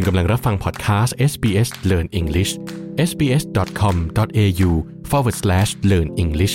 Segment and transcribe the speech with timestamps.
[0.00, 2.52] คุณกำลังรับฟังพอดแคสต์ SBS Learn English
[3.08, 4.70] sbs.com.au
[5.10, 6.54] forward slash learn English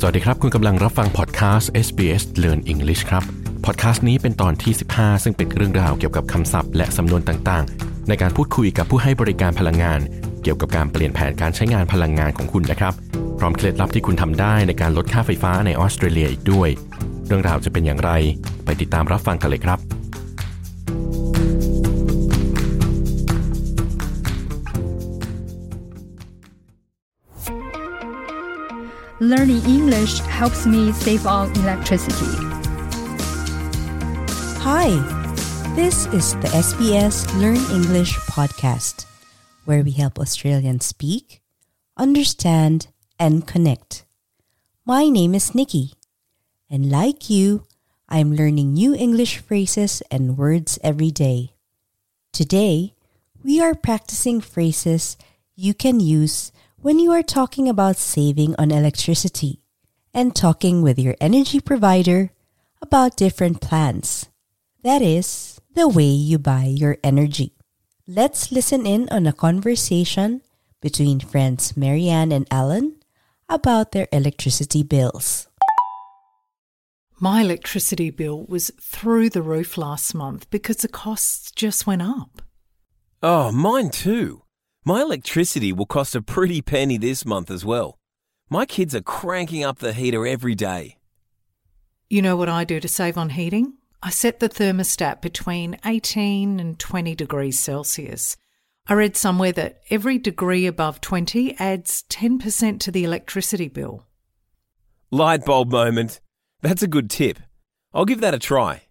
[0.00, 3.22] สวัสดีครับ คุณกำลังรับฟังพอดแคสต์ SBS Learn English ครับ
[3.64, 10.00] พอดแคสต์นี้เป็นตอนที่ 15 ซึ่งเป็นเรื่องราวเกี่ยวกับคำศัพท์และสำนวนต่างๆ ในการพูดคุยกับผู้ให้บริการพลังงาน
[10.42, 12.94] เกี่ยวกับการเปลี่ยนแผนการใช้งานพลังงานของคุณนะครับ
[13.38, 16.70] พร้อมเคล็ดลับที่คุณทำได้ในการลดค่าไฟฟ้าในออสเตรเลียอีกด้วย
[17.28, 18.10] เรื่องราวจะเป็นอย่างไร
[18.64, 19.78] ไปติดตามรับฟังกันเลยครับ
[29.20, 32.32] Learning English helps me save on electricity.
[34.62, 34.88] Hi,
[35.74, 39.06] this is the SBS Learn English podcast,
[39.66, 41.42] where we help Australians speak,
[41.96, 42.86] understand,
[43.18, 44.06] and connect.
[44.86, 45.97] My name is Nikki,
[46.70, 47.64] and like you,
[48.08, 51.54] I'm learning new English phrases and words every day.
[52.32, 52.94] Today,
[53.42, 55.16] we are practicing phrases
[55.54, 59.60] you can use when you are talking about saving on electricity
[60.14, 62.30] and talking with your energy provider
[62.80, 64.28] about different plans.
[64.82, 67.52] That is, the way you buy your energy.
[68.06, 70.42] Let's listen in on a conversation
[70.80, 72.96] between friends Marianne and Alan
[73.48, 75.47] about their electricity bills.
[77.20, 82.42] My electricity bill was through the roof last month because the costs just went up.
[83.24, 84.42] Oh, mine too.
[84.84, 87.98] My electricity will cost a pretty penny this month as well.
[88.48, 90.96] My kids are cranking up the heater every day.
[92.08, 93.74] You know what I do to save on heating?
[94.00, 98.36] I set the thermostat between 18 and 20 degrees Celsius.
[98.86, 104.06] I read somewhere that every degree above 20 adds 10% to the electricity bill.
[105.10, 106.20] Light bulb moment.
[106.60, 107.38] That's a good tip.
[107.94, 108.82] I'll give that a try.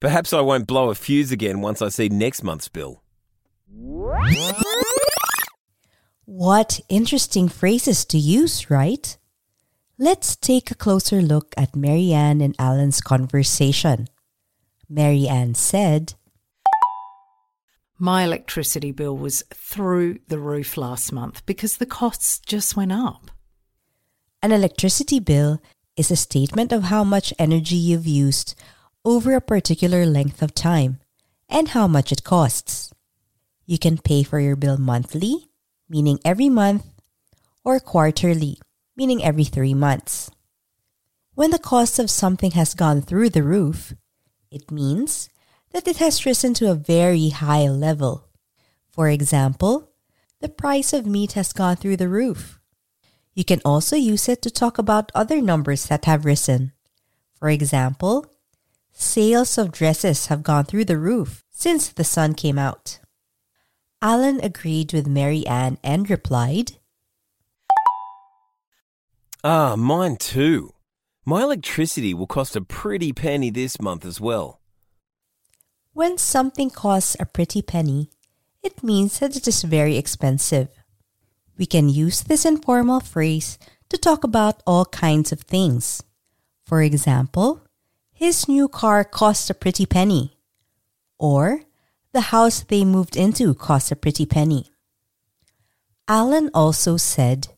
[0.00, 3.02] Perhaps I won't blow a fuse again once I see next month's bill.
[6.24, 9.16] What interesting phrases to use, right?
[9.98, 14.08] Let's take a closer look at Marianne and Alan's conversation.
[14.88, 16.14] Marianne said,
[17.98, 23.30] My electricity bill was through the roof last month because the costs just went up.
[24.42, 25.60] An electricity bill
[25.96, 28.54] is a statement of how much energy you've used
[29.04, 30.98] over a particular length of time
[31.48, 32.92] and how much it costs.
[33.66, 35.48] You can pay for your bill monthly,
[35.88, 36.84] meaning every month,
[37.64, 38.58] or quarterly,
[38.96, 40.30] meaning every three months.
[41.34, 43.94] When the cost of something has gone through the roof,
[44.50, 45.28] it means
[45.72, 48.28] that it has risen to a very high level.
[48.88, 49.90] For example,
[50.40, 52.60] the price of meat has gone through the roof.
[53.34, 56.72] You can also use it to talk about other numbers that have risen.
[57.38, 58.26] For example,
[58.92, 63.00] sales of dresses have gone through the roof since the sun came out.
[64.02, 66.72] Alan agreed with Mary Ann and replied,
[69.44, 70.74] Ah, mine too.
[71.24, 74.60] My electricity will cost a pretty penny this month as well.
[75.92, 78.10] When something costs a pretty penny,
[78.62, 80.68] it means that it is very expensive.
[81.62, 83.56] We can use this informal phrase
[83.88, 86.02] to talk about all kinds of things.
[86.66, 87.62] For example,
[88.12, 90.36] his new car cost a pretty penny.
[91.20, 91.62] Or,
[92.12, 94.72] the house they moved into cost a pretty penny.
[96.08, 97.54] Alan also said,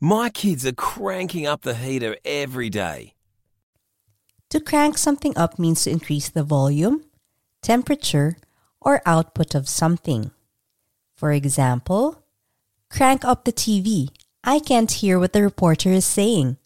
[0.00, 3.12] My kids are cranking up the heater every day.
[4.48, 7.04] To crank something up means to increase the volume,
[7.60, 8.38] temperature,
[8.80, 10.30] or output of something.
[11.16, 12.24] For example,
[12.90, 14.08] crank up the TV.
[14.42, 16.58] I can't hear what the reporter is saying.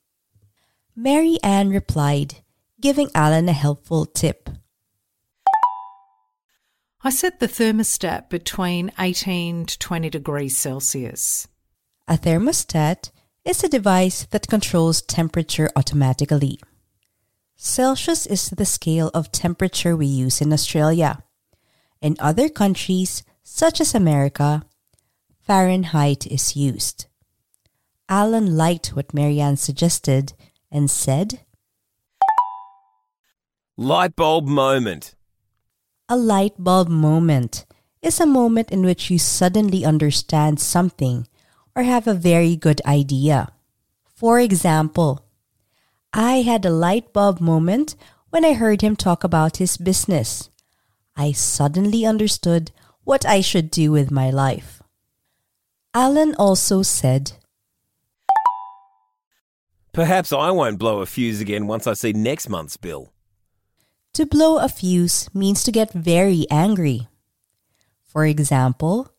[0.96, 2.42] Mary Ann replied,
[2.80, 4.50] giving Alan a helpful tip.
[7.02, 11.46] I set the thermostat between 18 to 20 degrees Celsius.
[12.08, 13.10] A thermostat
[13.44, 16.58] is a device that controls temperature automatically.
[17.56, 21.22] Celsius is the scale of temperature we use in Australia.
[22.00, 24.62] In other countries, such as America,
[25.40, 27.06] Fahrenheit is used.
[28.06, 30.34] Alan liked what Marianne suggested
[30.70, 31.40] and said,
[33.76, 35.14] Light bulb moment.
[36.10, 37.64] A light bulb moment
[38.02, 41.26] is a moment in which you suddenly understand something
[41.74, 43.48] or have a very good idea.
[44.14, 45.24] For example,
[46.12, 47.96] I had a light bulb moment
[48.28, 50.50] when I heard him talk about his business.
[51.16, 52.72] I suddenly understood
[53.08, 54.82] what I should do with my life.
[55.94, 57.32] Alan also said,
[59.94, 63.14] Perhaps I won't blow a fuse again once I see next month's bill.
[64.12, 67.08] To blow a fuse means to get very angry.
[68.04, 69.10] For example,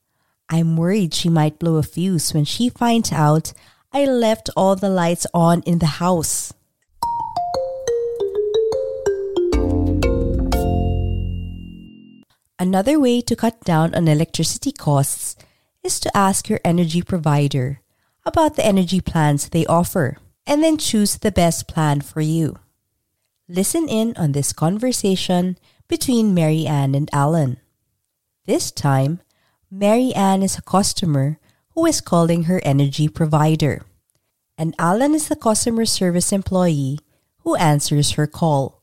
[0.49, 3.53] I'm worried she might blow a fuse when she finds out
[3.91, 6.53] I left all the lights on in the house.
[12.59, 15.37] Another way to cut down on electricity costs
[15.81, 17.79] is to ask your energy provider
[18.25, 22.59] about the energy plans they offer and then choose the best plan for you.
[23.47, 25.57] Listen in on this conversation
[25.87, 27.57] between Mary Ann and Alan.
[28.45, 29.21] This time,
[29.71, 31.39] Mary Ann is a customer
[31.75, 33.85] who is calling her energy provider,
[34.57, 36.99] and Alan is the customer service employee
[37.39, 38.78] who answers her call.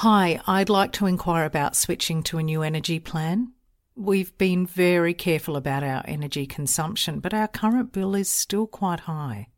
[0.00, 3.52] Hi, I'd like to inquire about switching to a new energy plan.
[3.94, 9.00] We've been very careful about our energy consumption, but our current bill is still quite
[9.00, 9.48] high.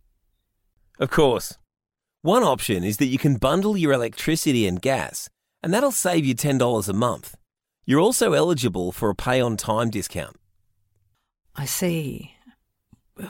[0.98, 1.58] Of course.
[2.22, 5.28] One option is that you can bundle your electricity and gas,
[5.62, 7.36] and that'll save you $10 a month.
[7.86, 10.34] You're also eligible for a pay on time discount.
[11.54, 12.34] I see.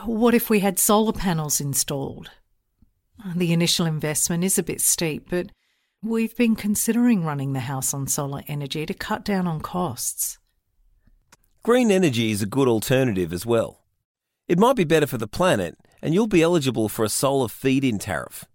[0.03, 2.31] What if we had solar panels installed?
[3.35, 5.51] The initial investment is a bit steep, but
[6.03, 10.37] we've been considering running the house on solar energy to cut down on costs.
[11.63, 13.83] Green energy is a good alternative as well.
[14.47, 17.85] It might be better for the planet, and you'll be eligible for a solar feed
[17.85, 18.45] in tariff.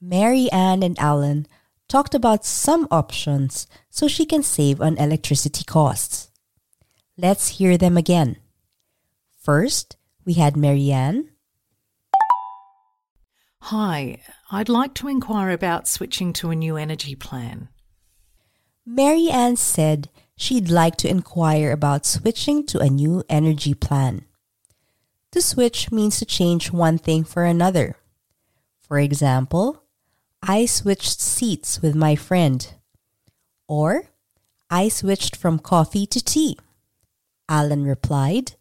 [0.00, 1.46] Mary Ann and Alan
[1.88, 6.30] talked about some options so she can save on electricity costs.
[7.16, 8.36] Let's hear them again.
[9.40, 11.30] First, we had Mary Ann.
[13.68, 14.18] Hi,
[14.50, 17.70] I'd like to inquire about switching to a new energy plan.
[18.84, 24.26] Mary Ann said she'd like to inquire about switching to a new energy plan.
[25.32, 27.96] To switch means to change one thing for another.
[28.82, 29.82] For example,
[30.42, 32.70] I switched seats with my friend.
[33.66, 34.10] Or,
[34.68, 36.58] I switched from coffee to tea.
[37.48, 38.56] Alan replied,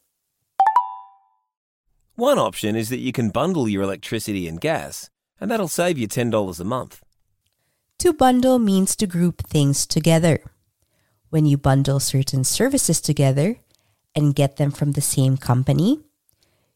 [2.15, 5.10] One option is that you can bundle your electricity and gas,
[5.42, 7.01] and that'll save you $10 a month.
[8.00, 10.39] To bundle means to group things together.
[11.30, 13.57] When you bundle certain services together
[14.13, 16.01] and get them from the same company,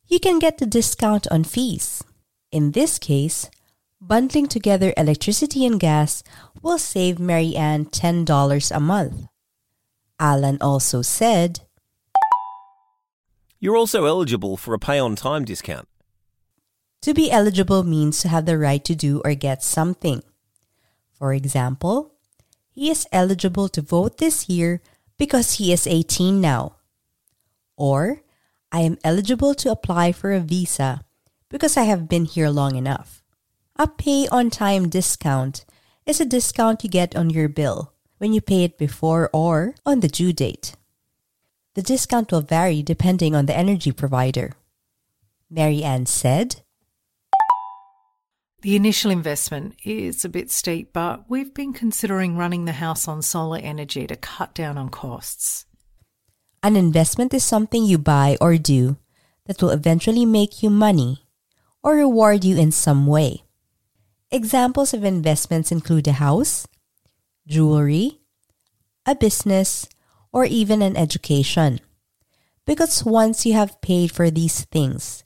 [0.07, 2.03] you can get the discount on fees.
[2.51, 3.51] In this case,
[4.01, 6.23] bundling together electricity and gas
[6.63, 9.27] will save Mary Ann $10 a month.
[10.19, 11.66] Alan also said,
[13.59, 15.87] You're also eligible for a pay on time discount.
[17.01, 20.21] To be eligible means to have the right to do or get something.
[21.11, 22.13] For example,
[22.69, 24.81] he is eligible to vote this year
[25.17, 26.75] because he is 18 now.
[27.75, 28.21] Or,
[28.71, 31.01] I am eligible to apply for a visa
[31.49, 33.23] because I have been here long enough.
[33.77, 35.65] A pay on time discount
[36.05, 40.01] is a discount you get on your bill when you pay it before or on
[40.01, 40.75] the due date.
[41.77, 44.53] The discount will vary depending on the energy provider.
[45.47, 46.63] Mary Ann said,
[48.63, 53.21] The initial investment is a bit steep, but we've been considering running the house on
[53.21, 55.67] solar energy to cut down on costs.
[56.63, 58.97] An investment is something you buy or do
[59.45, 61.27] that will eventually make you money
[61.83, 63.43] or reward you in some way.
[64.31, 66.65] Examples of investments include a house,
[67.45, 68.19] jewelry,
[69.05, 69.87] a business,
[70.37, 71.79] or even an education.
[72.63, 75.23] Because once you have paid for these things,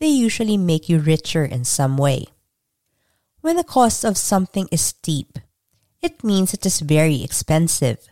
[0.00, 2.26] they usually make you richer in some way.
[3.40, 5.38] When the cost of something is steep,
[6.02, 8.06] it means it is very expensive.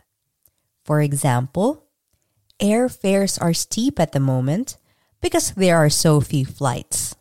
[0.83, 1.85] For example,
[2.59, 4.75] airfares are steep at the moment
[5.21, 7.13] because there are so few flights.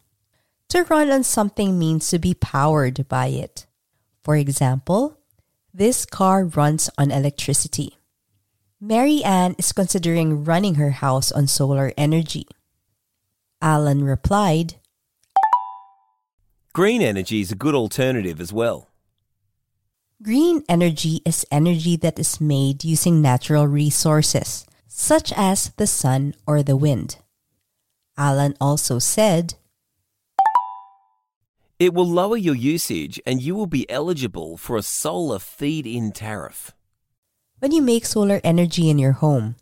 [0.70, 3.66] To run on something means to be powered by it.
[4.24, 5.20] For example,
[5.74, 7.98] this car runs on electricity.
[8.80, 12.46] Mary Ann is considering running her house on solar energy.
[13.60, 14.76] Alan replied,
[16.72, 18.88] Green energy is a good alternative as well.
[20.22, 26.62] Green energy is energy that is made using natural resources, such as the sun or
[26.62, 27.18] the wind.
[28.16, 29.54] Alan also said,
[31.80, 36.12] It will lower your usage and you will be eligible for a solar feed in
[36.12, 36.72] tariff.
[37.60, 39.56] When you make solar energy in your home,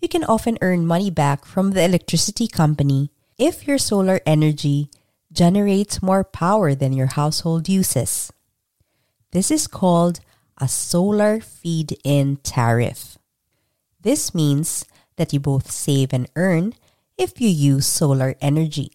[0.00, 4.88] you can often earn money back from the electricity company if your solar energy
[5.30, 8.32] generates more power than your household uses.
[9.32, 10.20] This is called
[10.56, 13.18] a solar feed in tariff.
[14.00, 14.86] This means
[15.16, 16.72] that you both save and earn
[17.18, 18.90] if you use solar energy.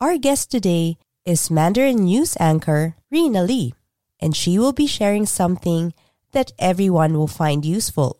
[0.00, 0.96] Our guest today
[1.28, 3.74] is Mandarin news anchor Rena Lee,
[4.18, 5.92] and she will be sharing something
[6.32, 8.18] that everyone will find useful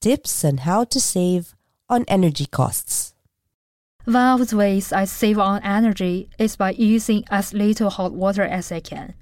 [0.00, 1.54] tips on how to save
[1.88, 3.14] on energy costs.
[4.06, 8.42] One of the ways I save on energy is by using as little hot water
[8.42, 9.14] as I can.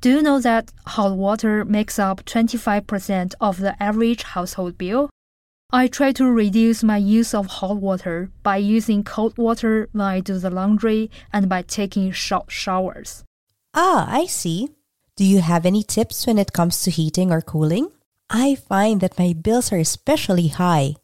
[0.00, 5.10] Do you know that hot water makes up 25% of the average household bill?
[5.74, 10.20] I try to reduce my use of hot water by using cold water when I
[10.20, 13.24] do the laundry and by taking short showers.
[13.72, 14.68] Ah, I see.
[15.16, 17.88] Do you have any tips when it comes to heating or cooling?
[18.28, 20.96] I find that my bills are especially high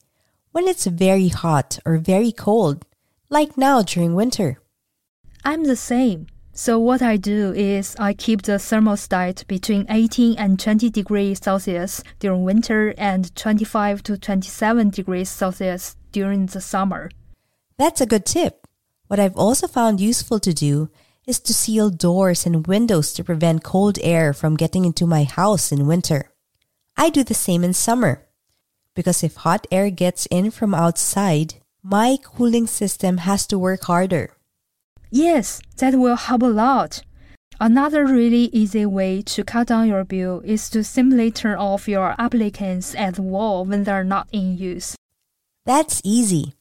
[0.53, 2.85] when it's very hot or very cold,
[3.31, 4.61] like now during winter.
[5.45, 6.27] I'm the same.
[6.59, 12.03] So what I do is I keep the thermostat between 18 and 20 degrees Celsius
[12.19, 17.13] during winter and 25 to 27 degrees Celsius during the summer.
[17.77, 18.67] That's a good tip.
[19.07, 20.91] What I've also found useful to do
[21.29, 25.71] is to seal doors and windows to prevent cold air from getting into my house
[25.71, 26.33] in winter.
[26.97, 28.27] I do the same in summer
[28.97, 34.33] because if hot air gets in from outside, my cooling system has to work harder.
[35.11, 37.03] Yes, that will help a lot.
[37.61, 42.15] Another really easy way to cut down your bill is to simply turn off your
[42.19, 44.95] applicants at the wall when they're not in use.
[45.67, 46.55] That's easy.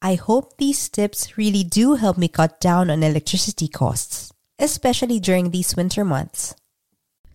[0.00, 5.50] I hope these tips really do help me cut down on electricity costs, especially during
[5.50, 6.54] these winter months.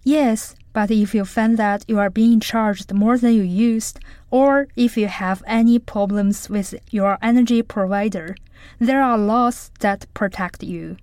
[0.03, 3.99] Yes, but if you find that you are being charged more than you used,
[4.31, 8.35] or if you have any problems with your energy provider,
[8.79, 10.97] there are laws that protect you.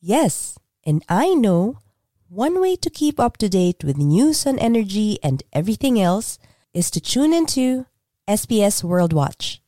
[0.00, 1.78] Yes, and I know
[2.28, 6.38] one way to keep up to date with news on energy and everything else
[6.74, 7.86] is to tune into
[8.26, 9.61] SBS World Watch.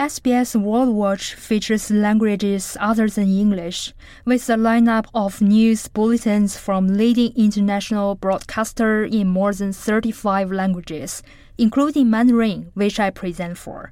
[0.00, 3.92] SBS World Watch features languages other than English,
[4.24, 11.22] with a lineup of news bulletins from leading international broadcasters in more than 35 languages,
[11.58, 13.90] including Mandarin, which I present for.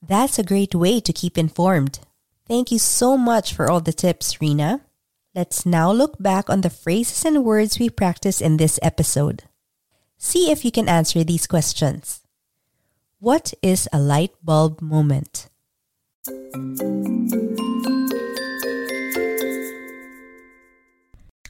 [0.00, 1.98] That's a great way to keep informed.
[2.48, 4.80] Thank you so much for all the tips, Rena.
[5.34, 9.44] Let's now look back on the phrases and words we practiced in this episode.
[10.16, 12.23] See if you can answer these questions.
[13.24, 15.48] What is a light bulb moment?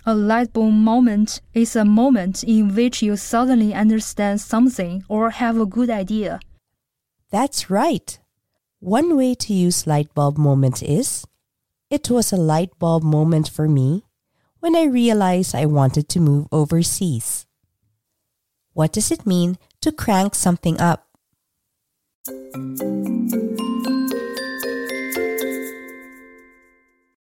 [0.07, 5.59] A light bulb moment is a moment in which you suddenly understand something or have
[5.59, 6.39] a good idea.
[7.33, 8.21] That's right.
[8.79, 11.27] One way to use light bulb moment is
[11.91, 14.05] it was a light bulb moment for me
[14.61, 17.47] when I realized I wanted to move overseas.
[18.75, 21.04] What does it mean to crank something up?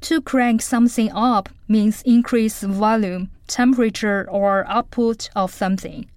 [0.02, 6.10] To crank something up means increase volume, temperature, or output of something.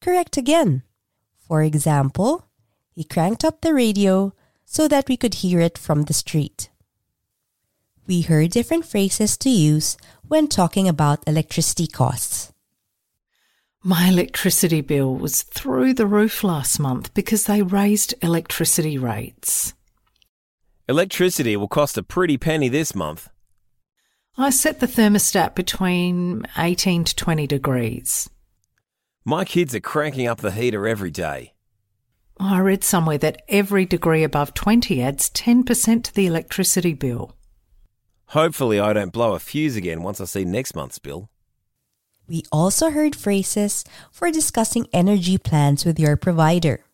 [0.00, 0.82] Correct again.
[1.38, 2.48] For example,
[2.90, 4.32] he cranked up the radio
[4.64, 6.70] so that we could hear it from the street.
[8.08, 9.96] We heard different phrases to use
[10.26, 12.43] when talking about electricity costs.
[13.86, 19.74] My electricity bill was through the roof last month because they raised electricity rates.
[20.88, 23.28] Electricity will cost a pretty penny this month.
[24.38, 28.30] I set the thermostat between 18 to 20 degrees.
[29.22, 31.52] My kids are cranking up the heater every day.
[32.40, 37.36] I read somewhere that every degree above 20 adds 10% to the electricity bill.
[38.28, 41.28] Hopefully, I don't blow a fuse again once I see next month's bill.
[42.26, 46.84] We also heard phrases for discussing energy plans with your provider.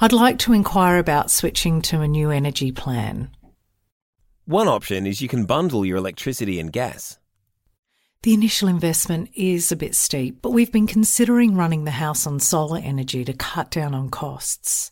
[0.00, 3.30] I'd like to inquire about switching to a new energy plan.
[4.46, 7.18] One option is you can bundle your electricity and gas.
[8.22, 12.40] The initial investment is a bit steep, but we've been considering running the house on
[12.40, 14.90] solar energy to cut down on costs.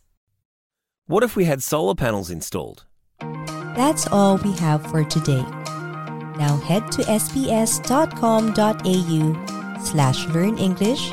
[1.06, 2.84] What if we had solar panels installed?
[3.74, 5.44] That's all we have for today.
[6.36, 7.82] Now head to sbs.com.au
[9.84, 11.12] slash learn English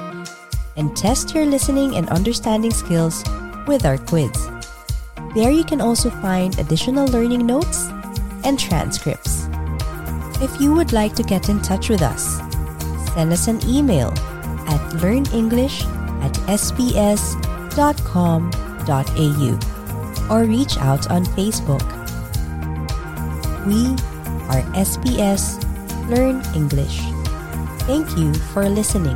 [0.77, 3.23] and test your listening and understanding skills
[3.67, 4.31] with our quiz.
[5.35, 7.89] There you can also find additional learning notes
[8.43, 9.47] and transcripts.
[10.41, 12.37] If you would like to get in touch with us,
[13.13, 14.09] send us an email
[14.67, 15.83] at learnenglish
[16.23, 17.69] at sbs.com.au
[20.29, 21.83] or reach out on Facebook.
[23.67, 23.95] We
[24.49, 25.61] are SBS
[26.09, 26.99] Learn English.
[27.85, 29.15] Thank you for listening.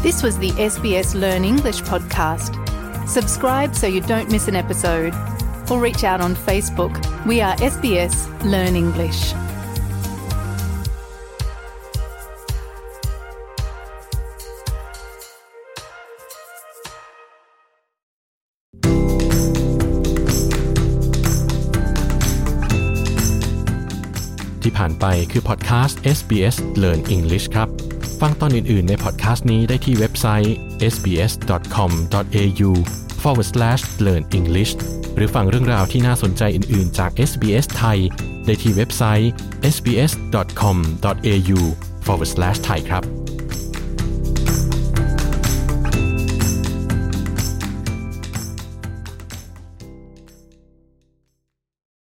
[0.00, 2.54] This was the SBS Learn English podcast.
[3.08, 5.12] Subscribe so you don't miss an episode
[5.68, 6.94] or reach out on Facebook.
[7.26, 9.34] We are SBS Learn English.
[24.68, 27.68] ที่ผ่านไปคือพอดแคสต์ SBS Learn English ครับ
[28.20, 30.54] ฟังตอนอื่น ๆ ในพอดแคสต์นี้ได้ที่เว็บไซต์
[30.92, 32.70] sbs.com.au
[33.22, 34.72] forward slash learn English
[35.16, 37.98] หรือฟังเรื่องราวที่น่าสนใจอื่น ๆ จาก SBS ไทย
[38.44, 39.30] ได้ที่เว็บไซต์
[39.74, 41.60] sbs.com.au
[42.06, 43.17] forward slash thai ครับ